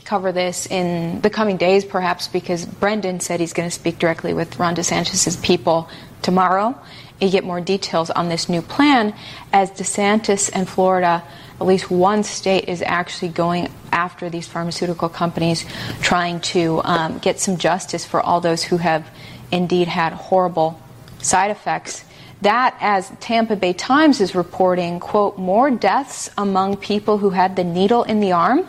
[0.04, 4.34] cover this in the coming days, perhaps, because Brendan said he's going to speak directly
[4.34, 5.88] with Ron DeSantis' people
[6.20, 6.78] tomorrow
[7.24, 9.14] you get more details on this new plan
[9.52, 11.22] as DeSantis and Florida,
[11.60, 15.64] at least one state, is actually going after these pharmaceutical companies,
[16.00, 19.08] trying to um, get some justice for all those who have
[19.50, 20.80] indeed had horrible
[21.18, 22.04] side effects.
[22.42, 27.64] That, as Tampa Bay Times is reporting, quote, more deaths among people who had the
[27.64, 28.68] needle in the arm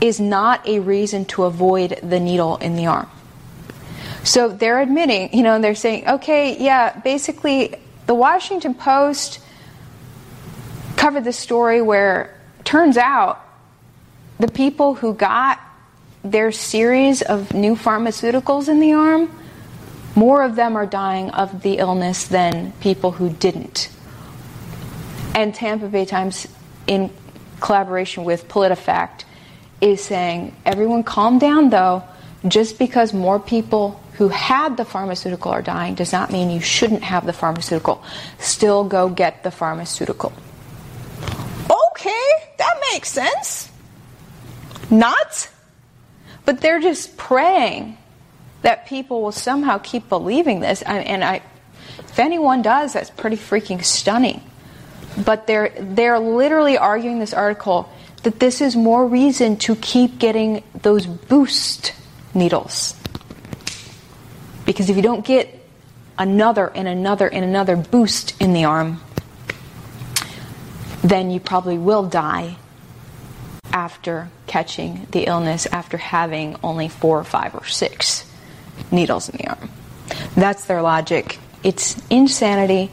[0.00, 3.08] is not a reason to avoid the needle in the arm.
[4.26, 9.38] So they're admitting, you know, they're saying, okay, yeah, basically, the Washington Post
[10.96, 13.40] covered the story where turns out
[14.40, 15.60] the people who got
[16.24, 19.30] their series of new pharmaceuticals in the arm,
[20.16, 23.90] more of them are dying of the illness than people who didn't.
[25.36, 26.48] And Tampa Bay Times,
[26.88, 27.12] in
[27.60, 29.22] collaboration with PolitiFact,
[29.80, 32.02] is saying, everyone calm down though.
[32.46, 37.02] Just because more people who had the pharmaceutical are dying does not mean you shouldn't
[37.02, 38.02] have the pharmaceutical.
[38.38, 40.32] Still go get the pharmaceutical.
[41.70, 43.70] Okay, that makes sense.
[44.90, 45.50] Not?
[46.46, 47.98] But they're just praying
[48.62, 50.80] that people will somehow keep believing this.
[50.82, 51.42] And I,
[51.98, 54.40] if anyone does, that's pretty freaking stunning.
[55.24, 57.92] But they're, they're literally arguing this article
[58.22, 61.92] that this is more reason to keep getting those boost
[62.34, 62.94] needles.
[64.66, 65.48] Because if you don't get
[66.18, 69.00] another and another and another boost in the arm,
[71.02, 72.56] then you probably will die
[73.72, 78.24] after catching the illness after having only four or five or six
[78.90, 79.70] needles in the arm.
[80.34, 81.38] That's their logic.
[81.62, 82.90] It's insanity,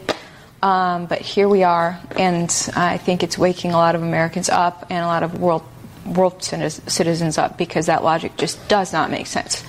[0.61, 4.87] um, but here we are, and I think it's waking a lot of Americans up
[4.89, 5.63] and a lot of world
[6.05, 9.63] world citizens up because that logic just does not make sense.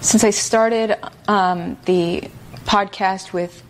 [0.00, 0.96] Since I started
[1.28, 2.30] um, the
[2.64, 3.62] podcast with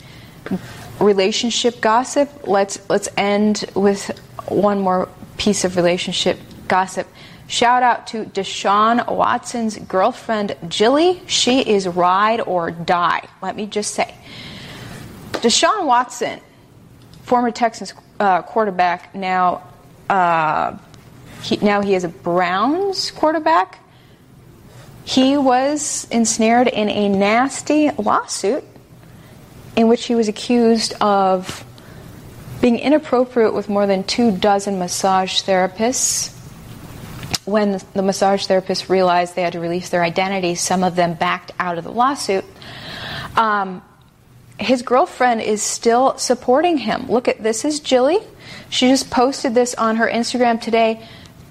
[1.00, 4.10] relationship gossip, let's let's end with
[4.48, 7.06] one more piece of relationship gossip.
[7.46, 11.22] Shout out to Deshaun Watson's girlfriend, Jilly.
[11.26, 13.26] She is ride or die.
[13.40, 14.14] Let me just say.
[15.32, 16.40] Deshaun Watson,
[17.22, 19.62] former Texans uh, quarterback, now
[20.10, 20.76] uh,
[21.42, 23.78] he, now he is a Browns quarterback.
[25.04, 28.64] He was ensnared in a nasty lawsuit
[29.76, 31.64] in which he was accused of
[32.60, 36.34] being inappropriate with more than two dozen massage therapists.
[37.44, 41.52] When the massage therapists realized they had to release their identities, some of them backed
[41.58, 42.44] out of the lawsuit.
[43.36, 43.82] Um,
[44.58, 47.06] his girlfriend is still supporting him.
[47.08, 48.18] Look at this is Jilly.
[48.68, 51.06] She just posted this on her Instagram today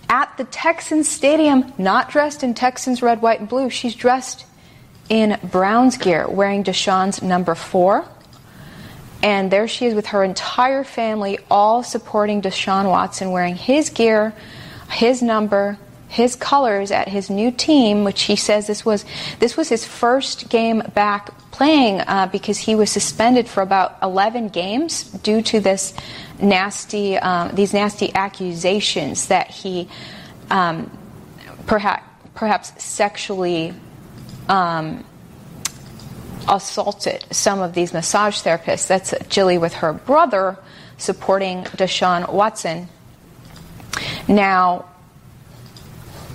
[0.10, 3.70] at the Texans stadium, not dressed in Texans red, white, and blue.
[3.70, 4.46] She's dressed
[5.10, 8.06] in Browns gear, wearing Deshaun's number four.
[9.24, 14.34] And there she is with her entire family, all supporting Deshaun Watson, wearing his gear,
[14.90, 15.78] his number,
[16.08, 19.06] his colors at his new team, which he says this was
[19.40, 24.50] this was his first game back playing uh, because he was suspended for about 11
[24.50, 25.94] games due to this
[26.40, 29.88] nasty um, these nasty accusations that he
[30.50, 30.90] um,
[31.66, 32.04] perhaps
[32.36, 33.74] perhaps sexually
[34.48, 35.04] um,
[36.48, 38.88] assaulted some of these massage therapists.
[38.88, 40.58] That's Jilly with her brother
[40.98, 42.88] supporting Deshaun Watson.
[44.28, 44.86] Now,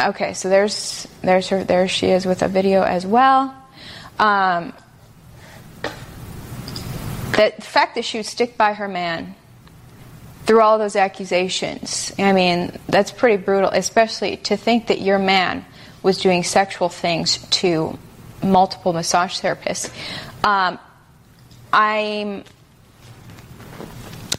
[0.00, 3.54] okay, so there's there's her there she is with a video as well.
[4.18, 4.72] Um,
[7.32, 9.34] the fact that she would stick by her man
[10.44, 15.64] through all those accusations, I mean, that's pretty brutal, especially to think that your man
[16.02, 17.98] was doing sexual things to
[18.42, 19.90] multiple massage therapists.
[20.44, 20.78] Um,
[21.72, 22.44] I'm,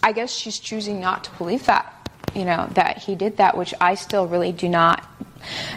[0.04, 3.74] I guess she's choosing not to believe that, you know, that he did that, which
[3.80, 5.08] I still really do not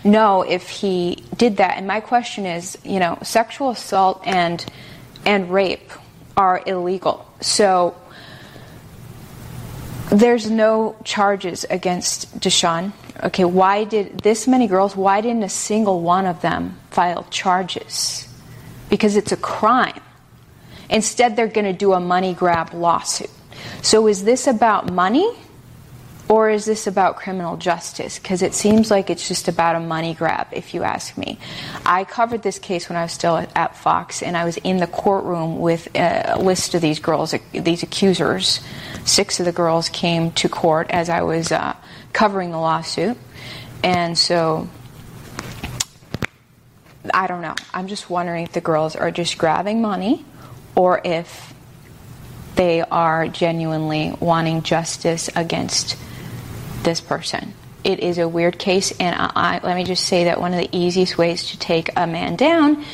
[0.05, 1.77] know if he did that.
[1.77, 4.65] And my question is, you know, sexual assault and
[5.25, 5.91] and rape
[6.37, 7.27] are illegal.
[7.41, 7.97] So
[10.19, 12.93] there's no charges against Deshaun.
[13.23, 18.29] Okay, why did this many girls, why didn't a single one of them file charges?
[18.89, 20.01] Because it's a crime.
[20.89, 23.31] Instead, they're going to do a money grab lawsuit.
[23.83, 25.29] So is this about money?
[26.29, 28.19] Or is this about criminal justice?
[28.19, 31.39] Because it seems like it's just about a money grab, if you ask me.
[31.85, 34.89] I covered this case when I was still at Fox, and I was in the
[34.89, 38.59] courtroom with a list of these girls, these accusers.
[39.07, 41.77] Six of the girls came to court as I was uh,
[42.13, 43.17] covering the lawsuit.
[43.83, 44.69] And so,
[47.15, 47.55] I don't know.
[47.73, 50.25] I'm just wondering if the girls are just grabbing money
[50.75, 51.55] or if
[52.57, 55.97] they are genuinely wanting justice against
[56.83, 57.55] this person.
[57.85, 60.59] It is a weird case, and I, I, let me just say that one of
[60.59, 62.85] the easiest ways to take a man down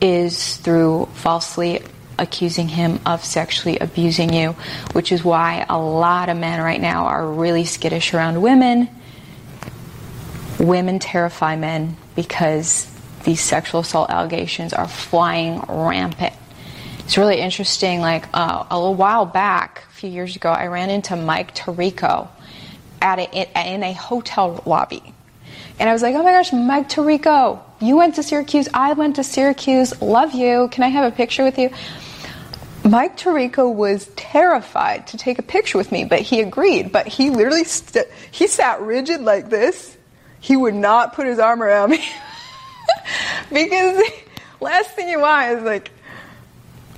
[0.00, 1.82] is through falsely
[2.20, 4.54] accusing him of sexually abusing you,
[4.92, 8.88] which is why a lot of men right now are really skittish around women.
[10.58, 12.86] Women terrify men because
[13.24, 16.34] these sexual assault allegations are flying rampant.
[17.00, 18.00] It's really interesting.
[18.00, 22.28] Like uh, a little while back, a few years ago, I ran into Mike Tirico
[23.00, 25.02] at a, in a hotel lobby.
[25.78, 29.16] And I was like, oh my gosh, Mike Tirico, you went to Syracuse, I went
[29.16, 31.70] to Syracuse, love you, can I have a picture with you?
[32.84, 36.92] Mike Tirico was terrified to take a picture with me, but he agreed.
[36.92, 39.96] But he literally st- he sat rigid like this.
[40.40, 42.02] He would not put his arm around me
[43.52, 44.02] because
[44.60, 45.90] last thing you want is like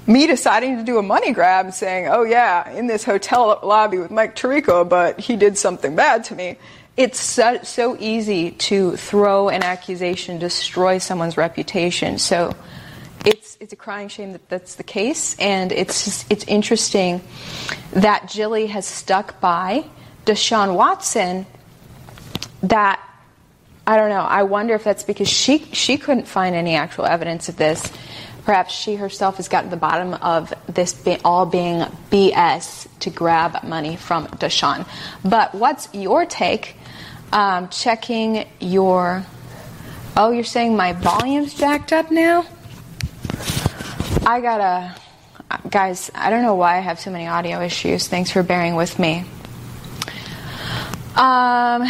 [0.06, 3.98] me deciding to do a money grab and saying, oh yeah, in this hotel lobby
[3.98, 6.58] with Mike Tirico, but he did something bad to me.
[6.96, 12.18] It's so, so easy to throw an accusation, destroy someone's reputation.
[12.18, 12.54] So
[13.24, 15.36] it's, it's a crying shame that that's the case.
[15.38, 17.22] And it's, just, it's interesting
[17.92, 19.84] that Jilly has stuck by
[20.26, 21.46] Deshaun Watson
[22.62, 23.00] that
[23.84, 24.20] I don't know.
[24.20, 27.90] I wonder if that's because she she couldn't find any actual evidence of this
[28.44, 33.10] Perhaps she herself has gotten to the bottom of this be- all being BS to
[33.10, 34.86] grab money from Deshaun.
[35.24, 36.76] But what's your take?
[37.32, 39.24] Um, checking your.
[40.16, 42.44] Oh, you're saying my volume's jacked up now?
[44.26, 44.94] I gotta.
[45.68, 48.08] Guys, I don't know why I have so many audio issues.
[48.08, 49.24] Thanks for bearing with me.
[51.16, 51.88] Um.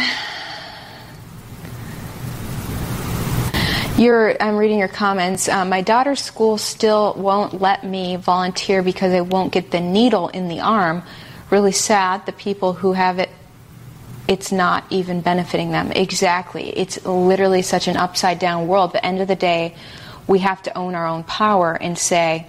[4.43, 5.47] I'm reading your comments.
[5.47, 10.27] Uh, my daughter's school still won't let me volunteer because I won't get the needle
[10.27, 11.03] in the arm.
[11.49, 12.25] Really sad.
[12.25, 13.29] The people who have it,
[14.27, 15.91] it's not even benefiting them.
[15.91, 16.69] Exactly.
[16.77, 18.91] It's literally such an upside down world.
[18.91, 19.75] But end of the day,
[20.27, 22.47] we have to own our own power and say,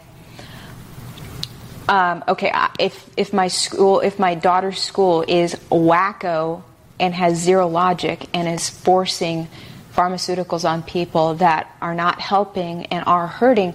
[1.89, 6.63] um, okay, if if my school, if my daughter's school is wacko
[6.99, 9.49] and has zero logic and is forcing
[9.95, 13.75] pharmaceuticals on people that are not helping and are hurting,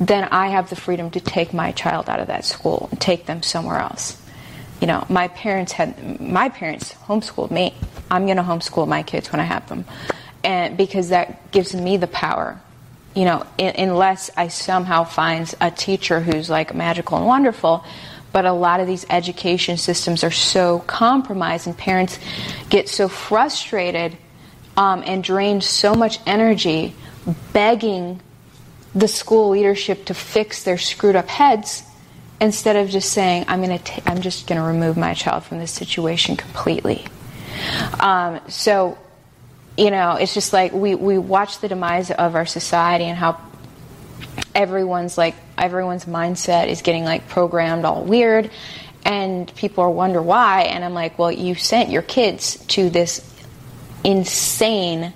[0.00, 3.26] then I have the freedom to take my child out of that school and take
[3.26, 4.20] them somewhere else.
[4.80, 7.74] You know, my parents had my parents homeschooled me.
[8.10, 9.84] I'm going to homeschool my kids when I have them,
[10.42, 12.60] and because that gives me the power.
[13.14, 17.84] You know, unless I somehow find a teacher who's like magical and wonderful,
[18.32, 22.18] but a lot of these education systems are so compromised, and parents
[22.68, 24.16] get so frustrated
[24.76, 26.94] um, and drain so much energy
[27.52, 28.20] begging
[28.94, 31.84] the school leadership to fix their screwed up heads
[32.40, 35.58] instead of just saying I'm going to I'm just going to remove my child from
[35.58, 37.06] this situation completely.
[38.00, 38.98] Um, so
[39.76, 43.40] you know it's just like we we watch the demise of our society and how
[44.54, 48.50] everyone's like everyone's mindset is getting like programmed all weird
[49.04, 53.30] and people are wonder why and I'm like well you sent your kids to this
[54.04, 55.12] insane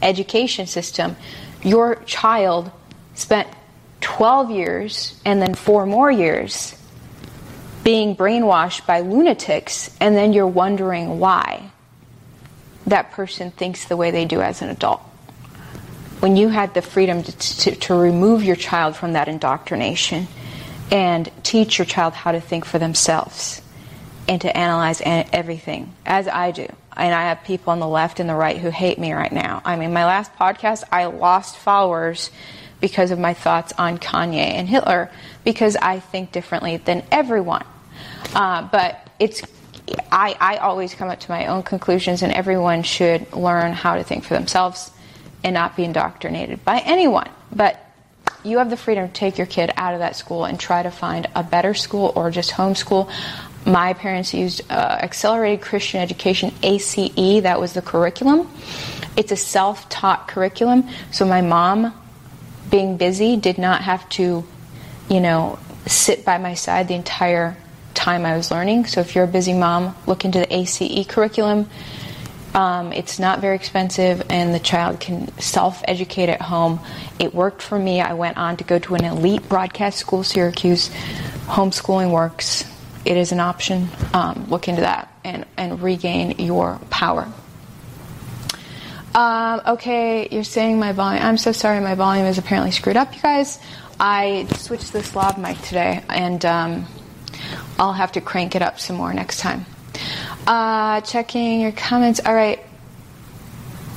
[0.00, 1.16] education system.
[1.62, 2.70] Your child
[3.14, 3.48] spent
[4.00, 6.74] 12 years and then four more years
[7.82, 11.70] being brainwashed by lunatics, and then you're wondering why
[12.90, 15.00] that person thinks the way they do as an adult.
[16.20, 20.26] When you had the freedom to, to, to remove your child from that indoctrination
[20.90, 23.62] and teach your child how to think for themselves
[24.26, 26.68] and to analyze everything, as I do
[26.98, 29.62] and I have people on the left and the right who hate me right now.
[29.64, 32.30] I mean, my last podcast, I lost followers
[32.80, 35.10] because of my thoughts on Kanye and Hitler
[35.44, 37.64] because I think differently than everyone.
[38.34, 39.42] Uh, but it's
[40.10, 44.04] I, I always come up to my own conclusions, and everyone should learn how to
[44.04, 44.90] think for themselves
[45.44, 47.28] and not be indoctrinated by anyone.
[47.54, 47.84] But
[48.44, 50.90] you have the freedom to take your kid out of that school and try to
[50.90, 53.10] find a better school or just homeschool
[53.68, 58.50] my parents used uh, Accelerated Christian Education, ACE, that was the curriculum.
[59.16, 61.92] It's a self taught curriculum, so my mom,
[62.70, 64.44] being busy, did not have to,
[65.08, 67.56] you know, sit by my side the entire
[67.98, 68.86] time I was learning.
[68.86, 71.68] So if you're a busy mom, look into the ACE curriculum.
[72.54, 76.80] Um, it's not very expensive, and the child can self educate at home.
[77.18, 78.00] It worked for me.
[78.00, 80.90] I went on to go to an elite broadcast school, Syracuse.
[81.46, 82.64] Homeschooling works.
[83.04, 83.88] It is an option.
[84.14, 87.30] Um, look into that and, and regain your power.
[89.14, 91.22] Um, okay, you're saying my volume.
[91.22, 93.58] I'm so sorry, my volume is apparently screwed up, you guys.
[94.00, 96.86] I switched this lav mic today, and um,
[97.78, 99.66] I'll have to crank it up some more next time.
[100.46, 102.20] Uh, checking your comments.
[102.24, 102.60] All right.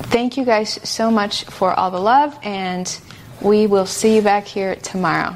[0.03, 2.99] Thank you guys so much for all the love, and
[3.41, 5.35] we will see you back here tomorrow.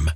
[0.01, 0.11] com.